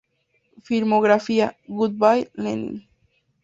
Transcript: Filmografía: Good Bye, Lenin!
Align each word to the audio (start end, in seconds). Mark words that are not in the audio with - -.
Filmografía: 0.63 1.57
Good 1.67 1.91
Bye, 1.93 2.31
Lenin! 2.33 2.87